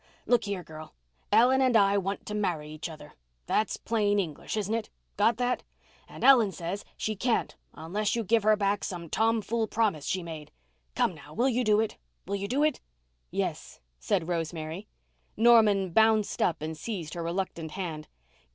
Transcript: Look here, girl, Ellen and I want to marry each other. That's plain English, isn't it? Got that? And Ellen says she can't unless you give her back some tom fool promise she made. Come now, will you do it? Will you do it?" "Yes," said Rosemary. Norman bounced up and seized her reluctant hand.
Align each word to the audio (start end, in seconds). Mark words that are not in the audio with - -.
Look 0.25 0.45
here, 0.45 0.63
girl, 0.63 0.95
Ellen 1.31 1.61
and 1.61 1.77
I 1.77 1.95
want 1.95 2.25
to 2.25 2.33
marry 2.33 2.71
each 2.71 2.89
other. 2.89 3.13
That's 3.45 3.77
plain 3.77 4.17
English, 4.17 4.57
isn't 4.57 4.73
it? 4.73 4.89
Got 5.15 5.37
that? 5.37 5.61
And 6.09 6.23
Ellen 6.23 6.51
says 6.51 6.83
she 6.97 7.15
can't 7.15 7.55
unless 7.75 8.15
you 8.15 8.23
give 8.23 8.41
her 8.41 8.55
back 8.55 8.83
some 8.83 9.11
tom 9.11 9.43
fool 9.43 9.67
promise 9.67 10.07
she 10.07 10.23
made. 10.23 10.51
Come 10.95 11.13
now, 11.13 11.35
will 11.35 11.49
you 11.49 11.63
do 11.63 11.79
it? 11.79 11.97
Will 12.25 12.35
you 12.37 12.47
do 12.47 12.63
it?" 12.63 12.81
"Yes," 13.29 13.79
said 13.99 14.27
Rosemary. 14.27 14.87
Norman 15.37 15.91
bounced 15.91 16.41
up 16.41 16.63
and 16.63 16.75
seized 16.75 17.13
her 17.13 17.21
reluctant 17.21 17.69
hand. 17.73 18.07